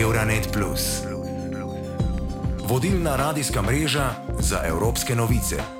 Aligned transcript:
Euronet. 0.00 0.58
Vodilna 2.68 3.16
radijska 3.16 3.62
mreža 3.62 4.10
za 4.38 4.60
evropske 4.64 5.14
novice. 5.14 5.75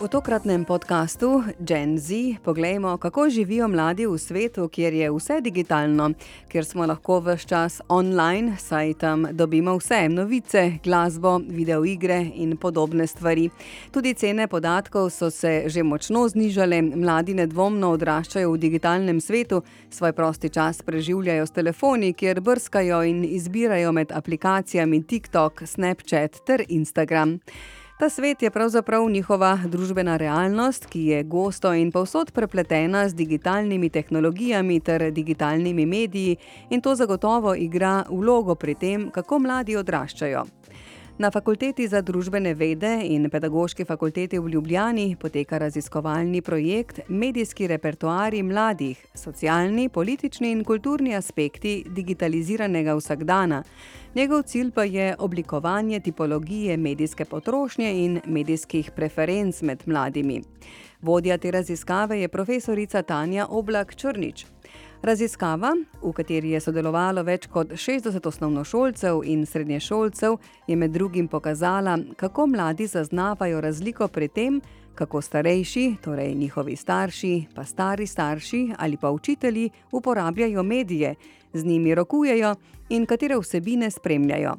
V 0.00 0.08
tokratnem 0.08 0.64
podkastu 0.64 1.44
Gen 1.60 1.98
Z 1.98 2.14
pogledamo, 2.42 2.96
kako 2.98 3.28
živijo 3.30 3.68
mladi 3.68 4.06
v 4.06 4.18
svetu, 4.18 4.68
kjer 4.68 4.94
je 4.94 5.10
vse 5.10 5.40
digitalno, 5.40 6.10
kjer 6.48 6.64
smo 6.64 6.86
lahko 6.86 7.20
vse 7.20 7.46
čas 7.46 7.80
online, 7.88 8.56
saj 8.58 8.94
tam 8.94 9.26
dobimo 9.32 9.76
vse 9.76 10.08
novice, 10.08 10.78
glasbo, 10.84 11.38
videoigre 11.48 12.30
in 12.34 12.56
podobne 12.56 13.06
stvari. 13.06 13.50
Tudi 13.90 14.14
cene 14.14 14.48
podatkov 14.48 15.10
so 15.10 15.30
se 15.30 15.62
že 15.66 15.82
močno 15.82 16.28
znižale, 16.28 16.82
mladi 16.82 17.34
nedvomno 17.34 17.90
odraščajo 17.92 18.52
v 18.52 18.58
digitalnem 18.58 19.20
svetu, 19.20 19.62
svoj 19.90 20.12
prosti 20.12 20.48
čas 20.48 20.82
preživljajo 20.82 21.46
s 21.46 21.50
telefoni, 21.50 22.12
kjer 22.12 22.40
brskajo 22.40 23.02
in 23.02 23.24
izbirajo 23.24 23.92
med 23.92 24.12
aplikacijami 24.12 25.02
TikTok, 25.02 25.62
Snapchat 25.66 26.40
ter 26.46 26.64
Instagram. 26.68 27.38
Ta 28.02 28.08
svet 28.10 28.42
je 28.42 28.50
pravzaprav 28.50 29.10
njihova 29.10 29.58
družbena 29.64 30.16
realnost, 30.16 30.86
ki 30.90 31.00
je 31.06 31.22
gosto 31.22 31.70
in 31.74 31.92
povsod 31.92 32.32
prepletena 32.34 33.08
z 33.08 33.14
digitalnimi 33.14 33.90
tehnologijami 33.90 34.80
ter 34.80 35.12
digitalnimi 35.12 35.86
mediji, 35.86 36.36
in 36.70 36.80
to 36.80 36.94
zagotovo 36.94 37.54
igra 37.54 38.02
vlogo 38.10 38.54
pri 38.54 38.74
tem, 38.74 39.10
kako 39.10 39.38
mladi 39.38 39.76
odraščajo. 39.76 40.42
Na 41.18 41.30
fakulteti 41.30 41.84
za 41.88 42.00
družbene 42.00 42.54
vede 42.54 42.90
in 43.04 43.28
pedagoški 43.30 43.84
fakulteti 43.84 44.38
v 44.38 44.48
Ljubljani 44.48 45.16
poteka 45.20 45.58
raziskovalni 45.58 46.40
projekt 46.42 47.00
Medijski 47.08 47.66
repertoari 47.66 48.42
mladih, 48.42 49.06
socialni, 49.14 49.88
politični 49.88 50.50
in 50.50 50.64
kulturni 50.64 51.14
aspekti 51.16 51.84
digitaliziranega 51.86 52.94
vsakdana. 52.96 53.62
Njegov 54.14 54.42
cilj 54.42 54.70
pa 54.70 54.84
je 54.84 55.14
oblikovanje 55.18 56.00
tipologije 56.00 56.76
medijske 56.76 57.24
potrošnje 57.24 57.92
in 58.04 58.20
medijskih 58.26 58.90
preferenc 58.96 59.62
med 59.62 59.82
mladimi. 59.86 60.42
Vodja 61.02 61.38
te 61.38 61.50
raziskave 61.50 62.20
je 62.20 62.28
profesorica 62.28 63.02
Tanja 63.02 63.46
Oblak 63.50 63.94
Črnič. 63.96 64.46
Raziskava, 65.02 65.72
v 65.98 66.10
kateri 66.14 66.52
je 66.54 66.60
sodelovalo 66.62 67.24
več 67.26 67.48
kot 67.50 67.72
60 67.74 68.22
osnovnošolcev 68.28 69.24
in 69.26 69.40
srednješolcev, 69.50 70.36
je 70.70 70.76
med 70.78 70.92
drugim 70.94 71.26
pokazala, 71.28 71.96
kako 72.16 72.46
mladi 72.46 72.86
zaznavajo 72.86 73.60
razliko 73.60 74.06
pri 74.08 74.28
tem, 74.28 74.60
kako 74.94 75.18
starejši, 75.22 75.96
torej 76.04 76.34
njihovi 76.34 76.76
starši, 76.76 77.32
pa 77.54 77.64
stari 77.64 78.06
starši 78.06 78.60
ali 78.78 78.96
pa 78.96 79.10
učitelji 79.10 79.70
uporabljajo 79.90 80.62
medije, 80.62 81.14
z 81.52 81.64
njimi 81.64 81.94
rokujejo 81.94 82.54
in 82.88 83.06
katere 83.06 83.40
vsebine 83.42 83.90
spremljajo. 83.90 84.54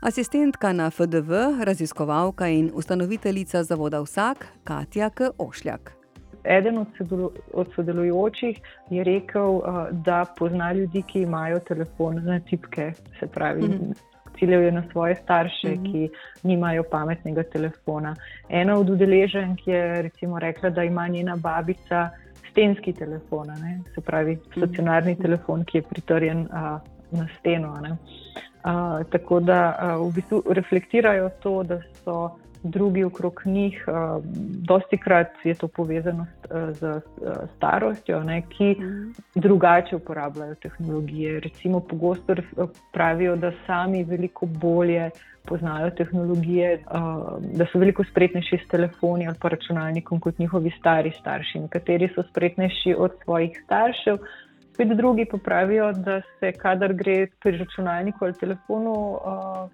Asistentka 0.00 0.72
na 0.72 0.90
FDV, 0.90 1.64
raziskovalka 1.66 2.48
in 2.48 2.70
ustanoviteljica 2.74 3.64
zavoda 3.64 4.00
Vsak, 4.00 4.46
Katja 4.64 5.10
K. 5.10 5.30
Ošljak. 5.38 6.03
Eden 6.44 6.78
od, 6.78 6.86
sodelu, 6.98 7.30
od 7.52 7.72
sodelujočih 7.74 8.60
je 8.90 9.04
rekel, 9.04 9.56
uh, 9.56 9.62
da 9.90 10.24
pozna 10.38 10.72
ljudi, 10.72 11.02
ki 11.02 11.22
imajo 11.22 11.58
telefon 11.58 12.24
na 12.24 12.40
tipke, 12.40 12.92
se 13.20 13.26
pravi, 13.26 13.62
mm 13.62 13.72
-hmm. 13.72 13.94
ciljev 14.38 14.62
je 14.62 14.72
na 14.72 14.82
svoje 14.92 15.14
starše, 15.14 15.68
mm 15.68 15.74
-hmm. 15.74 15.92
ki 15.92 16.10
nimajo 16.42 16.82
pametnega 16.90 17.42
telefona. 17.42 18.14
Ena 18.48 18.78
od 18.78 18.90
udeleženk 18.90 19.66
je 19.66 20.02
recimo 20.02 20.38
rekla, 20.38 20.70
da 20.70 20.84
ima 20.84 21.08
njena 21.08 21.36
babica 21.36 22.10
stenski 22.50 22.92
telefon, 22.92 23.46
ne? 23.46 23.80
se 23.94 24.00
pravi, 24.00 24.32
mhm. 24.32 24.60
stacionarni 24.60 25.12
mm 25.12 25.16
-hmm. 25.16 25.22
telefon, 25.22 25.64
ki 25.64 25.78
je 25.78 25.82
pritrjen 25.82 26.40
uh, 26.40 26.80
na 27.10 27.28
steno. 27.38 27.72
Uh, 27.72 29.06
tako 29.10 29.40
da 29.40 29.76
uh, 29.98 30.08
v 30.08 30.14
bistvu 30.14 30.42
reflektirajo 30.50 31.30
to, 31.42 31.62
da 31.62 31.80
so 32.04 32.30
drugi 32.64 33.04
okrog 33.04 33.42
njih. 33.44 33.84
Uh, 33.88 34.24
dosti 34.68 34.98
krat 34.98 35.28
je 35.44 35.54
to 35.54 35.68
povezano 35.68 36.26
z, 36.50 36.80
z 36.80 37.00
starostjo, 37.56 38.22
ne, 38.24 38.42
ki 38.48 38.76
mm. 38.80 39.14
drugače 39.34 39.96
uporabljajo 39.96 40.54
tehnologije. 40.54 41.40
Recimo, 41.40 41.80
pogosto 41.80 42.34
pravijo, 42.92 43.36
da 43.36 43.52
sami 43.66 44.04
veliko 44.04 44.46
bolje 44.46 45.10
poznajo 45.44 45.90
tehnologije, 45.90 46.78
da 47.40 47.66
so 47.72 47.78
veliko 47.78 48.04
spretnejši 48.04 48.58
s 48.64 48.68
telefoni 48.70 49.26
ali 49.26 49.36
pa 49.40 49.48
računalnikom 49.48 50.20
kot 50.20 50.38
njihovi 50.38 50.72
stari 50.78 51.12
starši. 51.20 51.58
Nekateri 51.58 52.08
so 52.14 52.22
spretnejši 52.30 52.94
od 52.98 53.12
svojih 53.24 53.60
staršev. 53.64 54.18
Spet 54.74 54.88
drugi 54.88 55.24
pa 55.24 55.38
pravijo, 55.38 55.92
da 55.92 56.20
se, 56.40 56.52
kadar 56.52 56.92
gre 56.92 57.26
pri 57.40 57.56
računalniku 57.58 58.24
ali 58.24 58.34
telefonu, 58.34 58.90
uh, 58.90 59.20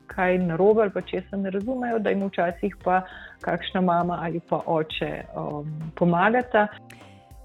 kaj 0.07 0.39
narobe 0.39 0.83
ali 0.83 0.91
pa 0.93 1.01
če 1.01 1.23
se 1.31 1.37
ne 1.37 1.51
razumejo, 1.51 1.99
da 1.99 2.11
jim 2.11 2.27
včasih 2.29 2.77
pa 2.85 3.01
kakšna 3.41 3.81
mama 3.81 4.19
ali 4.23 4.41
pa 4.49 4.61
oče 4.67 5.25
um, 5.37 5.71
pomagata. 5.97 6.67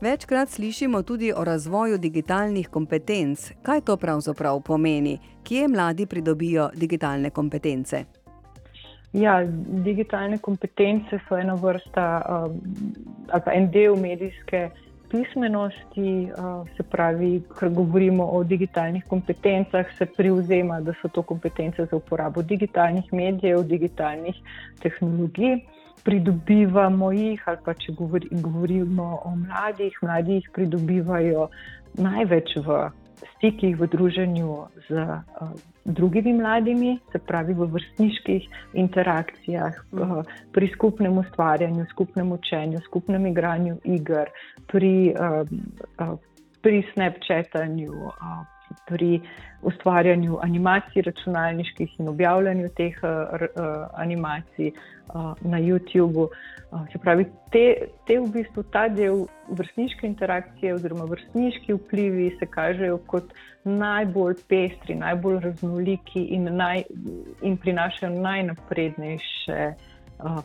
Večkrat 0.02 0.50
slišimo 0.50 1.02
tudi 1.02 1.32
o 1.36 1.44
razvoju 1.44 1.98
digitalnih 1.98 2.68
kompetenc. 2.70 3.52
Kaj 3.62 3.82
to 3.82 3.98
pravzaprav 3.98 4.60
pomeni? 4.62 5.20
Kje 5.44 5.68
mladi 5.68 6.06
pridobijo 6.06 6.70
digitalne 6.76 7.30
kompetence? 7.30 8.04
Ja, 9.14 9.44
digitalne 9.86 10.38
kompetence 10.38 11.20
so 11.30 11.38
ena 11.38 11.54
vrsta 11.56 12.22
um, 12.30 12.60
ali 13.32 13.42
pa 13.46 13.54
en 13.54 13.72
del 13.72 13.96
medijske 13.96 14.70
pismenosti, 15.12 16.32
se 16.78 16.84
pravi, 16.84 17.44
ker 17.60 17.70
govorimo 17.70 18.26
o 18.26 18.44
digitalnih 18.44 19.06
kompetencah, 19.08 19.86
se 19.98 20.06
privzema, 20.06 20.82
da 20.82 20.94
so 21.02 21.08
to 21.08 21.22
kompetence 21.22 21.86
za 21.86 21.96
uporabo 21.96 22.42
digitalnih 22.42 23.14
medijev, 23.14 23.64
digitalnih 23.64 24.36
tehnologij. 24.82 25.60
Pridobivamo 26.06 27.12
jih, 27.12 27.42
ali 27.50 27.58
pa 27.66 27.74
če 27.74 27.94
govori, 27.98 28.28
govorimo 28.32 29.08
o 29.26 29.32
mladih, 29.36 29.96
mladi 30.02 30.38
jih 30.38 30.50
pridobivajo 30.54 31.48
največ 31.98 32.60
v 32.66 32.84
stikih, 33.36 33.74
v 33.80 33.88
druženju 33.90 34.58
z 34.88 35.02
uh, 35.02 35.56
drugimi 35.86 36.34
mladimi, 36.34 37.00
se 37.12 37.20
pravi 37.20 37.54
v 37.54 37.68
vrstniških 37.72 38.48
interakcijah, 38.74 39.74
uh, 39.92 40.24
pri 40.52 40.70
skupnem 40.74 41.18
ustvarjanju, 41.18 41.86
skupnem 41.92 42.32
učenju, 42.32 42.82
skupnem 42.86 43.26
igranju 43.26 43.78
iger, 43.84 44.30
pri, 44.68 45.14
uh, 45.14 45.48
uh, 46.00 46.18
pri 46.62 46.84
snapchatanju. 46.94 47.94
Pri 48.88 49.22
ustvarjanju 49.62 50.40
animacij, 50.42 51.02
računalniških 51.02 52.00
in 52.00 52.10
objavljanju 52.10 52.70
teh 52.78 52.98
uh, 53.04 53.48
animacij 53.94 54.72
uh, 54.72 55.34
na 55.42 55.60
YouTubu. 55.60 56.28
Se 56.92 57.00
pravi, 57.00 57.26
te, 57.52 57.88
te 58.08 58.20
v 58.20 58.30
bistvu 58.34 58.64
ta 58.74 58.88
del 58.90 59.26
vrstniške 59.48 60.08
interakcije 60.08 60.74
oziroma 60.76 61.06
vrstniški 61.10 61.74
vplivi 61.74 62.30
se 62.40 62.46
kažejo 62.46 62.98
kot 63.08 63.34
najbolj 63.64 64.36
pestri, 64.50 64.96
najbolj 64.96 65.40
raznoliki 65.40 66.26
in, 66.36 66.50
naj, 66.58 66.84
in 67.42 67.58
prinašajo 67.58 68.12
najnaprednejše 68.20 69.70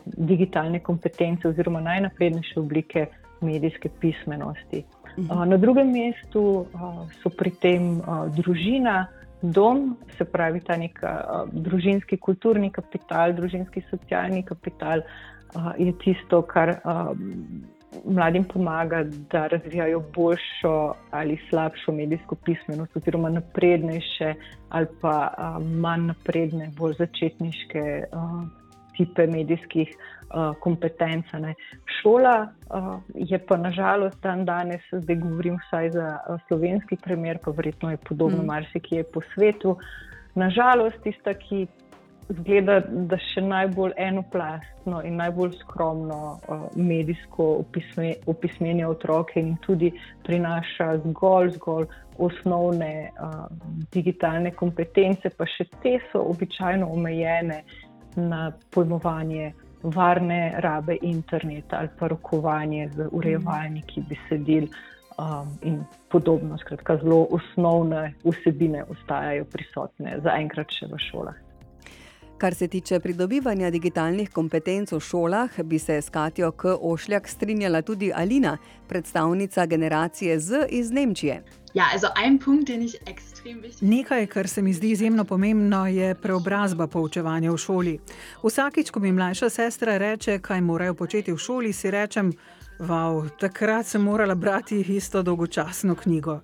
digitalne 0.05 0.79
kompetence 0.79 1.47
oziroma 1.47 1.81
najnaprednejše 1.81 2.59
oblike 2.59 3.05
medijske 3.41 3.89
pismenosti. 3.99 4.83
Uh, 5.17 5.45
na 5.45 5.57
drugem 5.57 5.91
mestu 5.91 6.65
uh, 6.73 7.03
so 7.21 7.29
pri 7.29 7.51
tem 7.51 7.99
uh, 7.99 8.27
družina. 8.35 9.07
Dom, 9.41 9.95
se 10.17 10.25
pravi, 10.29 10.59
ta 10.61 10.75
nek 10.77 10.99
družinski 11.49 12.19
kulturni 12.21 12.67
kapital, 12.69 13.33
družinski 13.33 13.81
socialni 13.89 14.43
kapital, 14.45 15.01
je 15.81 15.89
tisto, 15.97 16.43
kar 16.45 16.75
mladim 18.05 18.45
pomaga, 18.45 18.99
da 19.33 19.47
razvijajo 19.47 20.03
boljšo 20.13 20.75
ali 21.09 21.39
slabšo 21.49 21.91
medijsko 21.91 22.37
pismenost, 22.45 23.01
oziroma 23.01 23.33
naprednejše 23.33 24.33
ali 24.69 24.87
pa 25.01 25.33
manj 25.57 26.11
napredne, 26.13 26.69
bolj 26.77 26.99
začetniške 27.01 27.81
tipe 29.01 29.25
medijskih 29.27 29.89
uh, 29.89 30.53
kompetenc. 30.61 31.33
Ne. 31.41 31.55
Šola 31.99 32.35
uh, 32.45 32.93
je 33.15 33.39
pa 33.45 33.57
nažalost 33.57 34.21
dan 34.23 34.45
danes, 34.45 34.85
zdaj 34.91 35.19
govorim 35.25 35.57
vsaj 35.65 35.91
za 35.97 36.07
uh, 36.19 36.39
slovenski 36.47 36.97
primer, 37.01 37.41
pa 37.43 37.51
verjetno 37.51 37.91
je 37.91 37.97
podobno 37.97 38.43
mm. 38.43 38.45
marsikje 38.45 39.03
po 39.03 39.25
svetu. 39.33 39.77
Nažalost, 40.35 41.01
tista, 41.03 41.33
ki 41.33 41.65
zgleda, 42.31 42.79
da 43.09 43.17
še 43.31 43.41
najbolj 43.43 43.95
enoplastno 43.99 45.01
in 45.07 45.17
najbolj 45.19 45.57
skromno 45.61 46.19
uh, 46.37 46.63
medijsko 46.75 47.47
opisme, 47.63 48.13
opismenja 48.31 48.89
otroke 48.89 49.39
in 49.41 49.55
tudi 49.65 49.91
prinaša 50.27 50.93
zgolj, 51.05 51.55
zgolj 51.57 51.89
osnovne 52.21 53.09
uh, 53.09 53.45
digitalne 53.93 54.53
kompetence, 54.55 55.31
pa 55.37 55.47
še 55.49 55.67
te 55.83 55.97
so 56.11 56.23
običajno 56.31 56.87
omejene 56.93 57.63
na 58.15 58.51
pojmovanje 58.71 59.53
varne 59.83 60.53
rabe 60.57 60.97
interneta 61.01 61.77
ali 61.79 61.89
pa 61.99 62.07
rokovanje 62.07 62.89
z 62.95 63.07
urejevalniki 63.11 64.03
besedil. 64.09 64.67
um, 65.21 65.57
in 65.61 65.83
podobno. 66.09 66.57
Skratka, 66.57 66.97
zelo 66.97 67.27
osnovne 67.29 68.13
vsebine 68.23 68.83
ostajajo 68.83 69.45
prisotne 69.45 70.19
zaenkrat 70.23 70.71
še 70.71 70.89
v 70.91 70.99
šolah. 71.09 71.39
Kar 72.41 72.55
se 72.57 72.67
tiče 72.67 72.97
pridobivanja 72.99 73.69
digitalnih 73.69 74.31
kompetenc 74.33 74.91
v 74.91 74.99
šolah, 74.99 75.59
bi 75.63 75.77
se 75.79 75.99
s 76.01 76.09
Katijo 76.09 76.51
K. 76.51 76.73
Ošljak 76.81 77.27
strinjala 77.29 77.81
tudi 77.81 78.09
Alina, 78.15 78.55
predstavnica 78.89 79.65
generacije 79.65 80.39
Z 80.39 80.65
iz 80.69 80.91
Nemčije. 80.91 81.43
Ja, 81.73 81.83
also 81.93 82.07
ein 82.15 82.39
Punkt, 82.39 82.67
den 82.67 82.81
ich 82.81 82.99
extrem 83.05 83.61
wichtig 83.63 83.81
Nekaj, 83.81 84.27
kar 84.27 84.47
se 84.47 84.61
mi 84.61 84.73
zdi 84.73 84.91
izjemno 84.91 85.23
pomembno, 85.25 85.87
je 85.87 86.15
preobrazba 86.15 86.87
poučevanja 86.87 87.51
v 87.51 87.57
šoli. 87.57 87.99
Vsakič, 88.43 88.91
ko 88.91 88.99
mi 88.99 89.11
mlajša 89.11 89.49
sestra 89.49 89.97
reče, 89.97 90.39
kaj 90.39 90.61
morajo 90.61 90.93
početi 90.93 91.31
v 91.31 91.37
šoli, 91.37 91.73
si 91.73 91.91
rečem, 91.91 92.33
Wow, 92.81 93.29
takrat 93.39 93.85
sem 93.85 94.01
morala 94.01 94.35
brati 94.35 94.79
isto 94.81 95.21
dolgočasno 95.21 95.95
knjigo. 95.95 96.39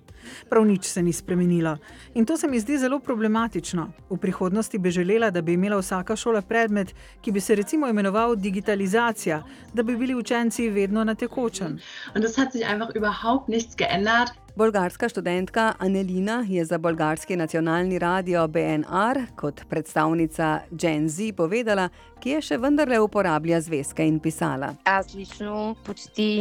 Prav 0.50 0.64
nič 0.64 0.84
se 0.84 1.02
ni 1.02 1.12
spremenilo. 1.12 1.76
In 2.14 2.26
to 2.26 2.36
se 2.36 2.48
mi 2.48 2.60
zdi 2.60 2.78
zelo 2.78 2.98
problematično. 2.98 3.88
V 4.10 4.16
prihodnosti 4.16 4.78
bi 4.78 4.90
želela, 4.90 5.30
da 5.30 5.42
bi 5.42 5.52
imela 5.52 5.78
vsaka 5.78 6.16
šola 6.16 6.42
predmet, 6.42 6.94
ki 7.20 7.32
bi 7.32 7.40
se 7.40 7.54
recimo 7.54 7.88
imenoval 7.88 8.36
digitalizacija, 8.36 9.42
da 9.74 9.82
bi 9.82 9.96
bili 9.96 10.14
učenci 10.14 10.68
vedno 10.68 11.04
na 11.04 11.14
tekočem. 11.14 11.78
und 12.14 12.24
es 12.24 12.38
hat 12.38 12.52
sich 12.52 12.64
einfach 12.70 12.94
überhaupt 12.94 13.48
nichts 13.48 13.76
geändert. 13.76 14.32
Bolgarska 14.58 15.08
študentka 15.08 15.72
Anelina 15.78 16.44
je 16.48 16.64
za 16.64 16.78
bolgarski 16.78 17.36
nacionalni 17.36 17.98
radio 17.98 18.48
BNR 18.48 19.20
kot 19.36 19.60
predstavnica 19.68 20.60
Gen 20.70 21.08
Z 21.08 21.32
povedala, 21.32 21.88
kje 22.18 22.40
še 22.42 22.58
vendarle 22.58 22.98
uporablja 22.98 23.60
zvezke 23.62 24.02
in 24.02 24.18
pisala. 24.18 24.72
Lično, 25.14 25.76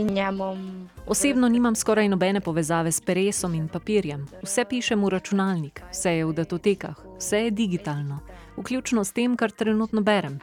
njamom... 0.10 0.90
Osebno 1.06 1.48
nimam 1.48 1.76
skoraj 1.76 2.10
nobene 2.10 2.42
povezave 2.42 2.92
s 2.92 3.02
peresom 3.02 3.54
in 3.54 3.68
papirjem. 3.68 4.26
Vse 4.42 4.66
pišem 4.66 5.06
v 5.06 5.14
računalnik, 5.14 5.84
vse 5.92 6.18
je 6.18 6.26
v 6.26 6.34
datotekah, 6.34 6.98
vse 7.20 7.46
je 7.46 7.52
digitalno, 7.52 8.20
vključno 8.58 9.06
s 9.06 9.14
tem, 9.14 9.38
kar 9.38 9.52
trenutno 9.52 10.02
berem. 10.02 10.42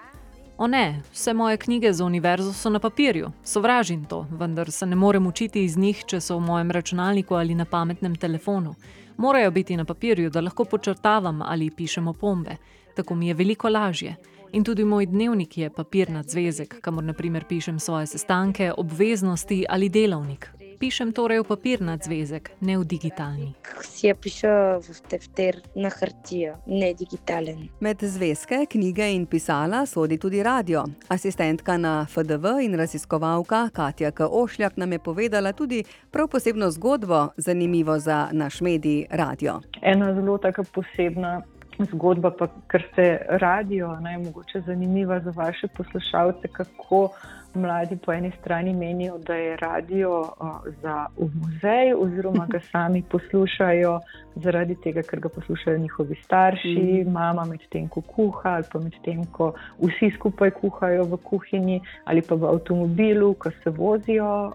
O 0.59 0.67
ne, 0.67 1.03
vse 1.13 1.35
moje 1.35 1.57
knjige 1.57 1.93
za 1.93 2.05
univerzo 2.05 2.53
so 2.53 2.71
na 2.71 2.79
papirju, 2.79 3.31
sovražim 3.45 4.05
to, 4.05 4.27
vendar 4.31 4.71
se 4.71 4.87
ne 4.87 4.97
morem 4.97 5.27
učiti 5.27 5.65
iz 5.65 5.77
njih, 5.77 6.05
če 6.07 6.21
so 6.21 6.37
v 6.39 6.47
mojem 6.47 6.71
računalniku 6.71 7.35
ali 7.35 7.55
na 7.55 7.65
pametnem 7.65 8.17
telefonu. 8.17 8.75
Morajo 9.17 9.51
biti 9.51 9.77
na 9.77 9.85
papirju, 9.85 10.31
da 10.31 10.41
lahko 10.41 10.65
počrtavam 10.65 11.43
ali 11.43 11.71
pišem 11.71 12.09
opombe. 12.09 12.57
Tako 12.95 13.15
mi 13.15 13.29
je 13.29 13.35
veliko 13.35 13.69
lažje. 13.69 14.17
In 14.53 14.65
tudi 14.65 14.85
moj 14.85 15.07
dnevnik 15.07 15.59
je 15.59 15.71
papirnat 15.71 16.31
zvezek, 16.31 16.81
kamor 16.81 17.05
naprimer 17.05 17.45
pišem 17.45 17.79
svoje 17.81 18.07
sestanke, 18.07 18.73
obveznosti 18.77 19.65
ali 19.69 19.89
delovnik. 19.89 20.54
Pišem 20.79 21.13
torej 21.13 21.41
v 21.41 21.47
papirnat 21.49 22.05
zvezek, 22.05 22.51
ne 22.61 22.79
v 22.79 22.85
digitalni. 22.85 23.55
Si 23.81 24.07
ja 24.07 24.15
pišem 24.15 24.83
v 24.83 24.97
tefter 25.09 25.61
na 25.77 25.89
hrtijo, 25.89 26.57
ne 26.67 26.91
digitalen. 26.95 27.69
Med 27.81 28.03
zvezke, 28.03 28.67
knjige 28.67 29.07
in 29.15 29.27
pisala 29.27 29.87
sodi 29.87 30.19
tudi 30.19 30.43
radio. 30.43 30.85
Asistentka 31.09 31.77
na 31.79 32.07
FDV 32.11 32.59
in 32.67 32.75
raziskovalka 32.75 33.69
Katja 33.73 34.11
K. 34.11 34.27
Ošljak 34.31 34.77
nam 34.77 34.93
je 34.93 34.99
povedala 34.99 35.53
tudi 35.53 35.85
prav 36.11 36.29
posebno 36.29 36.71
zgodbo, 36.71 37.29
zanimivo 37.37 37.99
za 37.99 38.29
naš 38.33 38.61
medij 38.61 39.07
radio. 39.11 39.61
Ena 39.83 40.15
zelo 40.15 40.39
taka 40.39 40.65
posebna 40.75 41.43
zgodba, 41.91 42.31
pa 42.31 42.49
ker 42.71 42.83
ste 42.93 43.19
radio, 43.41 43.95
naj 44.01 44.19
mogoče 44.19 44.61
zanimiva 44.67 45.21
za 45.21 45.33
vaše 45.37 45.69
poslušalce, 45.69 46.49
kako 46.53 47.09
mladi 47.55 47.97
po 47.97 48.13
eni 48.13 48.33
strani 48.41 48.73
menijo, 48.73 49.19
da 49.19 49.35
je 49.35 49.57
radio 49.57 50.25
za 50.83 51.07
v 51.19 51.29
muzej, 51.35 51.95
oziroma 51.99 52.47
ga 52.47 52.61
sami 52.73 53.03
poslušajo 53.03 54.01
zaradi 54.35 54.75
tega, 54.75 55.03
ker 55.03 55.21
ga 55.21 55.29
poslušajo 55.29 55.79
njihovi 55.79 56.17
starši, 56.25 57.05
mama 57.09 57.45
medtem, 57.45 57.89
ko 57.89 58.01
kuha, 58.01 58.51
ali 58.51 58.65
pa 58.73 58.79
medtem, 58.79 59.25
ko 59.33 59.53
vsi 59.79 60.11
skupaj 60.17 60.51
kuhajo 60.51 61.05
v 61.05 61.17
kuhinji, 61.17 61.81
ali 62.05 62.23
pa 62.23 62.35
v 62.35 62.45
avtomobilu, 62.45 63.35
ko 63.35 63.51
se 63.63 63.71
vozijo 63.71 64.55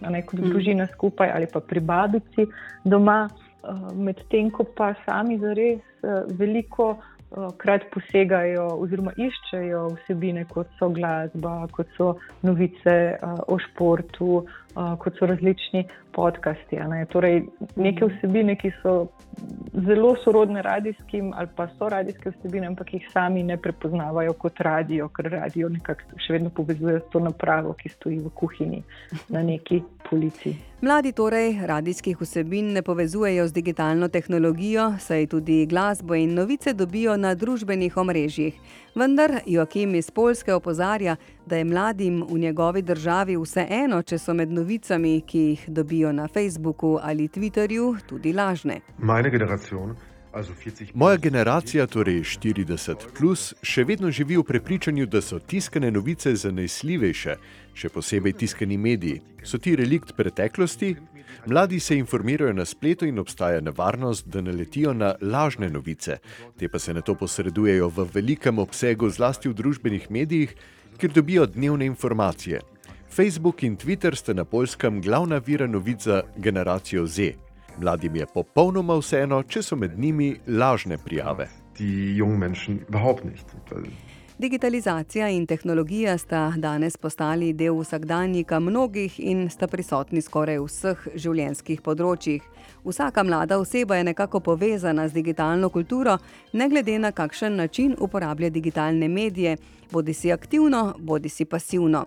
ne, 0.00 0.22
kot 0.22 0.40
družina 0.40 0.86
skupaj, 0.86 1.30
ali 1.34 1.46
pa 1.52 1.60
pri 1.60 1.80
babici 1.80 2.46
doma. 2.84 3.28
Medtem 3.94 4.48
ko 4.50 4.64
pa 4.64 4.94
sami 5.04 5.36
zares 5.38 5.80
veliko 6.38 6.94
krat 7.30 7.84
posegajo 7.94 8.66
oziroma 8.82 9.12
iščejo 9.16 9.84
vsebine, 9.94 10.44
kot 10.50 10.70
so 10.78 10.88
glasba, 10.90 11.66
kot 11.74 11.90
so 11.96 12.14
novice 12.42 12.96
uh, 13.14 13.36
o 13.46 13.58
športu, 13.62 14.40
uh, 14.40 14.94
kot 14.98 15.18
so 15.18 15.28
različni 15.30 15.84
podcasti. 16.14 16.80
Ne? 16.90 17.04
Torej, 17.12 17.44
neke 17.78 18.08
vsebine, 18.10 18.56
ki 18.58 18.72
so 18.80 18.94
zelo 19.86 20.16
sorodne 20.24 20.62
radijskim 20.66 21.30
ali 21.36 21.52
pa 21.56 21.68
so 21.76 21.88
radijske 21.88 22.32
vsebine, 22.34 22.66
ampak 22.72 22.94
jih 22.94 23.06
sami 23.12 23.44
ne 23.46 23.56
prepoznavajo 23.56 24.34
kot 24.38 24.60
radio, 24.66 25.08
ker 25.14 25.30
radio 25.30 25.70
nekako 25.70 26.18
še 26.18 26.34
vedno 26.34 26.50
povezuje 26.50 26.98
s 26.98 27.12
to 27.14 27.22
napravo, 27.22 27.76
ki 27.78 27.94
stoji 27.94 28.18
v 28.24 28.34
kuhinji 28.34 28.82
na 29.30 29.46
neki 29.46 29.82
polici. 30.10 30.56
Mladi 30.82 31.12
torej 31.12 31.58
radijskih 31.66 32.20
vsebin 32.20 32.72
ne 32.72 32.82
povezujejo 32.82 33.48
z 33.48 33.52
digitalno 33.52 34.08
tehnologijo, 34.08 34.94
saj 34.98 35.26
tudi 35.26 35.66
glasbo 35.66 36.14
in 36.14 36.34
novice 36.34 36.72
dobijo 36.72 37.16
na 37.16 37.34
družbenih 37.34 37.96
omrežjih. 37.96 38.54
Vendar 38.94 39.30
Joakim 39.46 39.94
iz 39.94 40.10
Polske 40.10 40.54
opozarja, 40.54 41.16
da 41.46 41.56
je 41.56 41.64
mladim 41.64 42.24
v 42.30 42.38
njegovi 42.38 42.82
državi 42.82 43.36
vseeno, 43.36 44.02
če 44.02 44.18
so 44.18 44.34
med 44.34 44.50
novicami, 44.50 45.20
ki 45.20 45.38
jih 45.38 45.68
dobijo 45.68 46.12
na 46.12 46.28
Facebooku 46.28 46.98
ali 47.02 47.28
Twitterju, 47.28 47.96
tudi 48.08 48.32
lažne. 48.32 48.80
Also 48.98 49.30
40 49.30 50.19
Moja 50.94 51.16
generacija, 51.16 51.86
torej 51.86 52.20
40, 52.22 53.08
plus, 53.18 53.50
še 53.66 53.82
vedno 53.84 54.10
živi 54.14 54.36
v 54.38 54.44
prepričanju, 54.46 55.06
da 55.10 55.20
so 55.20 55.40
tiskane 55.42 55.90
novice 55.90 56.30
zanesljivejše, 56.38 57.34
še 57.74 57.90
posebej 57.90 58.36
tiskani 58.38 58.78
mediji. 58.78 59.20
So 59.42 59.58
ti 59.58 59.74
relikt 59.76 60.14
preteklosti? 60.16 60.94
Mladi 61.46 61.80
se 61.80 61.98
informirajo 61.98 62.52
na 62.52 62.64
spletu 62.64 63.06
in 63.06 63.18
obstaja 63.18 63.60
nevarnost, 63.60 64.28
da 64.28 64.40
naletijo 64.40 64.94
na 64.94 65.14
lažne 65.20 65.70
novice. 65.70 66.20
Te 66.58 66.68
pa 66.68 66.78
se 66.78 66.94
na 66.94 67.02
to 67.02 67.14
posredujejo 67.14 67.88
v 67.88 68.06
velikem 68.14 68.58
obsegu, 68.58 69.10
zlasti 69.10 69.48
v 69.48 69.58
družbenih 69.58 70.10
medijih, 70.10 70.54
kjer 70.98 71.12
dobijo 71.12 71.46
dnevne 71.46 71.90
informacije. 71.90 72.60
Facebook 73.10 73.62
in 73.62 73.76
Twitter 73.76 74.14
sta 74.14 74.32
na 74.32 74.44
polskem 74.44 75.02
glavna 75.02 75.38
vira 75.38 75.66
novic 75.66 76.02
za 76.06 76.22
generacijo 76.36 77.06
Z. 77.06 77.34
Mladim 77.78 78.16
je 78.16 78.26
popolnoma 78.26 78.98
vseeno, 78.98 79.42
če 79.42 79.62
so 79.62 79.76
med 79.76 79.98
njimi 79.98 80.36
lažne 80.46 80.98
prijave. 80.98 81.48
die 81.80 82.16
jungen 82.16 82.38
Menschen 82.38 82.80
überhaupt 82.88 83.24
nicht. 83.24 83.46
Digitalizacija 84.38 85.28
in 85.28 85.46
tehnologija 85.46 86.18
sta 86.18 86.52
danes 86.56 86.96
postali 86.96 87.52
del 87.52 87.74
vsakdanjika 87.80 88.60
mnogih 88.60 89.20
in 89.20 89.50
sta 89.50 89.66
prisotni 89.66 90.22
skoraj 90.22 90.58
v 90.58 90.68
vseh 90.68 91.02
življenjskih 91.14 91.82
področjih. 91.84 92.46
Vsaka 92.84 93.22
mlada 93.22 93.58
oseba 93.60 93.98
je 93.98 94.06
nekako 94.08 94.40
povezana 94.40 95.08
z 95.08 95.12
digitalno 95.12 95.68
kulturo, 95.68 96.16
ne 96.52 96.68
glede 96.68 96.98
na 96.98 97.12
kakšen 97.12 97.56
način 97.56 97.96
uporablja 97.98 98.48
digitalne 98.50 99.08
medije, 99.08 99.58
bodi 99.92 100.14
si 100.14 100.32
aktivno, 100.32 100.94
bodi 100.98 101.28
si 101.28 101.44
pasivno. 101.44 102.06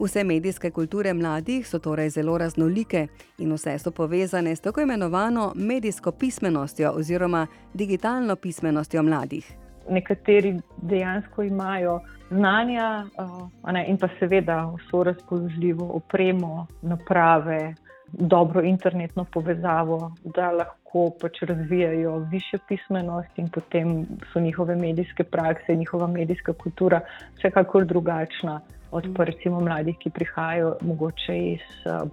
Vse 0.00 0.24
medijske 0.24 0.70
kulture 0.70 1.12
mladih 1.14 1.66
so 1.68 1.78
torej 1.78 2.08
zelo 2.10 2.38
raznolike 2.38 3.06
in 3.38 3.52
vse 3.52 3.78
so 3.78 3.90
povezane 3.90 4.56
s 4.56 4.60
tako 4.60 4.80
imenovano 4.80 5.52
medijsko 5.54 6.12
pismenostjo 6.12 6.92
oziroma 6.96 7.46
digitalno 7.74 8.36
pismenostjo 8.36 9.02
mladih. 9.02 9.52
nekateri 9.88 10.60
dejansko 10.82 11.42
imajo 11.42 12.00
znanja 12.30 13.06
a 13.62 13.72
ne, 13.72 13.84
in 13.88 13.98
pa 13.98 14.08
seveda 14.18 14.72
vso 14.76 15.02
razpoložljivo 15.02 15.90
opremo, 15.94 16.66
naprave, 16.82 17.74
dobro 18.12 18.62
internetno 18.62 19.24
povezavo, 19.32 20.12
da 20.24 20.50
lahko 20.50 21.10
pač 21.20 21.42
razvijajo 21.42 22.18
višjo 22.30 22.58
pismenost 22.68 23.38
in 23.38 23.48
potem 23.48 24.06
so 24.32 24.40
njihove 24.40 24.76
medijske 24.76 25.24
prakse, 25.24 25.76
njihova 25.76 26.06
medijska 26.06 26.52
kultura 26.52 27.00
vsekakor 27.38 27.84
drugačna. 27.84 28.60
Od 28.90 29.06
pa 29.16 29.24
recimo 29.24 29.60
mladih, 29.60 29.96
ki 29.98 30.10
prihajajo 30.10 30.70
mogoče 30.82 31.36
iz 31.38 31.66
uh, 31.86 32.08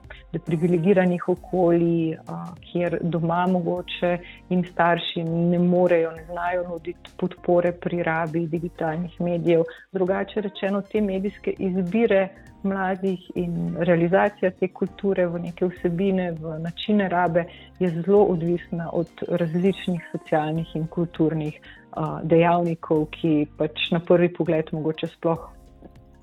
privilegiranih 0.46 1.30
okolij, 1.30 2.14
uh, 2.14 2.44
kjer 2.62 3.00
doma 3.02 3.48
mogoče 3.48 4.18
jim 4.50 4.64
starši 4.66 5.24
ne 5.24 5.60
morejo, 5.60 6.12
ne 6.12 6.26
znajo 6.26 6.68
nuditi 6.70 7.16
podpore 7.18 7.72
pri 7.72 8.04
rabi 8.04 8.48
digitalnih 8.48 9.22
medijev. 9.22 9.64
Drugače 9.92 10.42
rečeno, 10.42 10.82
te 10.82 11.02
medijske 11.02 11.56
izbire 11.58 12.28
mladih 12.64 13.32
in 13.36 13.76
realizacija 13.80 14.52
te 14.52 14.68
kulture 14.68 15.28
v 15.28 15.40
neke 15.40 15.66
vsebine, 15.66 16.32
v 16.32 16.60
načine 16.60 17.10
rabe 17.10 17.46
je 17.80 17.90
zelo 17.90 18.24
odvisna 18.24 18.90
od 18.94 19.10
različnih 19.28 20.10
socialnih 20.12 20.76
in 20.76 20.88
kulturnih 20.88 21.60
uh, 21.62 22.20
dejavnikov, 22.24 23.06
ki 23.12 23.48
pač 23.58 23.92
na 23.92 24.00
prvi 24.00 24.34
pogled 24.34 24.74
mogoče 24.74 25.08
sploh 25.18 25.57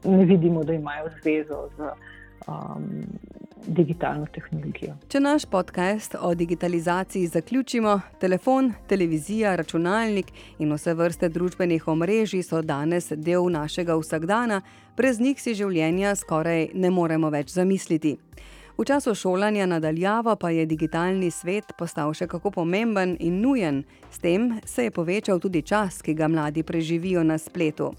ne 0.04 0.24
vidimo, 0.24 0.64
da 0.64 0.72
imajo 0.72 1.10
zvezo 1.22 1.68
z 1.76 1.80
um, 2.46 3.06
digitalno 3.66 4.26
tehnologijo. 4.26 4.94
Če 5.08 5.20
naš 5.20 5.44
podcast 5.44 6.16
o 6.20 6.34
digitalizaciji 6.34 7.26
zaključimo, 7.26 8.00
telefon, 8.20 8.72
televizija, 8.88 9.56
računalnik 9.56 10.32
in 10.58 10.72
vse 10.72 10.94
vrste 10.94 11.28
družbenih 11.28 11.88
omrežij 11.88 12.42
so 12.42 12.62
danes 12.62 13.12
del 13.16 13.48
našega 13.50 13.96
vsakdana, 13.96 14.60
brez 14.96 15.20
njih 15.20 15.40
si 15.40 15.54
življenja 15.54 16.14
skoraj 16.14 16.68
ne 16.74 16.90
moremo 16.90 17.30
več 17.30 17.54
zamisliti. 17.56 18.16
V 18.74 18.84
času 18.84 19.14
šolanja 19.14 19.66
nadaljavo 19.70 20.36
pa 20.36 20.50
je 20.50 20.66
digitalni 20.66 21.30
svet 21.30 21.72
postal 21.78 22.10
še 22.14 22.26
kako 22.26 22.50
pomemben 22.50 23.16
in 23.20 23.38
nujen, 23.40 23.84
s 24.10 24.18
tem 24.18 24.56
se 24.66 24.88
je 24.88 24.90
povečal 24.90 25.38
tudi 25.38 25.62
čas, 25.62 26.00
ki 26.02 26.14
ga 26.14 26.28
mladi 26.28 26.66
preživijo 26.66 27.22
na 27.22 27.38
spletu. 27.38 27.92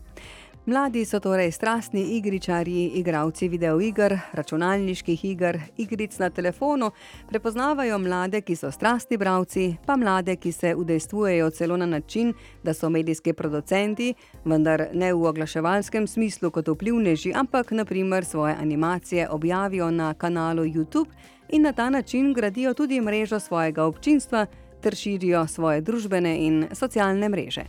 Mladi 0.65 1.05
so 1.05 1.19
torej 1.19 1.51
strastni 1.51 2.01
igričarji, 2.01 2.87
igravci 2.95 3.47
videoiger, 3.47 4.19
računalniških 4.33 5.25
iger, 5.25 5.59
igric 5.77 6.17
na 6.19 6.29
telefonu, 6.29 6.91
prepoznavajo 7.29 7.99
mlade, 7.99 8.41
ki 8.41 8.55
so 8.55 8.71
strastni 8.71 9.17
bravci, 9.17 9.75
pa 9.85 9.95
mlade, 9.95 10.35
ki 10.35 10.51
se 10.51 10.75
udejstvujejo 10.75 11.49
celo 11.49 11.77
na 11.77 11.85
način, 11.85 12.33
da 12.63 12.73
so 12.73 12.89
medijski 12.89 13.33
producenti, 13.33 14.13
vendar 14.45 14.87
ne 14.93 15.13
v 15.13 15.25
oglaševalskem 15.25 16.07
smislu 16.07 16.49
kot 16.51 16.67
vplivneži, 16.67 17.33
ampak 17.35 17.71
naprimer 17.71 18.25
svoje 18.25 18.55
animacije 18.55 19.29
objavijo 19.29 19.91
na 19.91 20.13
kanalu 20.13 20.63
YouTube 20.63 21.09
in 21.49 21.61
na 21.61 21.73
ta 21.73 21.89
način 21.89 22.33
gradijo 22.33 22.73
tudi 22.73 23.01
mrežo 23.01 23.39
svojega 23.39 23.83
občinstva 23.83 24.45
ter 24.81 24.95
širijo 24.95 25.47
svoje 25.47 25.81
družbene 25.81 26.37
in 26.37 26.67
socialne 26.73 27.29
mreže. 27.29 27.65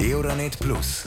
Euronet 0.00 0.56
Plus 0.58 1.06